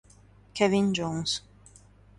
Kevin 0.55 0.95
Jones 0.97 1.45